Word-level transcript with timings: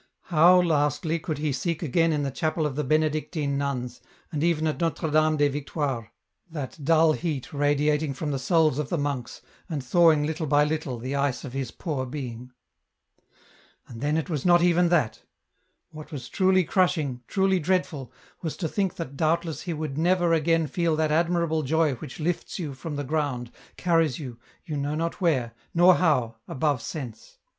How, 0.33 0.59
lastly, 0.59 1.19
could 1.19 1.37
he 1.37 1.51
seek 1.53 1.83
again 1.83 2.11
in 2.11 2.23
the 2.23 2.31
chapel 2.31 2.65
of 2.65 2.75
the 2.75 2.83
Benedictine 2.83 3.55
nuns, 3.55 4.01
and 4.31 4.43
even 4.43 4.65
at 4.65 4.81
Notre 4.81 5.11
Dame 5.11 5.37
des 5.37 5.49
Victoires, 5.49 6.07
that 6.49 6.83
dull 6.83 7.13
heat 7.13 7.53
radiating 7.53 8.15
from 8.15 8.31
the 8.31 8.39
souls 8.39 8.79
of 8.79 8.89
the 8.89 8.97
monks, 8.97 9.43
and 9.69 9.83
thawing 9.83 10.23
little 10.25 10.47
by 10.47 10.63
little 10.63 10.97
the 10.97 11.13
ice 11.15 11.43
of 11.43 11.53
his 11.53 11.69
poor 11.69 12.07
being? 12.07 12.51
And 13.87 14.01
then 14.01 14.17
it 14.17 14.27
was 14.27 14.43
not 14.43 14.63
even 14.63 14.89
that. 14.89 15.21
What 15.91 16.11
was 16.11 16.29
truly 16.29 16.63
crushing, 16.63 17.21
truly 17.27 17.59
dreadful, 17.59 18.11
was 18.41 18.57
to 18.57 18.67
think 18.67 18.95
that 18.95 19.15
doubtless 19.15 19.61
he 19.61 19.73
would 19.73 19.99
never 19.99 20.29
agam 20.31 20.67
feel 20.67 20.95
that 20.95 21.11
admirable 21.11 21.61
joy 21.61 21.93
which 21.93 22.19
lifts 22.19 22.57
you 22.57 22.73
from 22.73 22.95
the 22.95 23.03
ground, 23.03 23.51
carries 23.77 24.17
you, 24.17 24.39
you 24.65 24.77
know 24.77 24.95
not 24.95 25.21
where, 25.21 25.53
nor 25.75 25.93
how, 25.97 26.37
above 26.47 26.81
sense. 26.81 27.37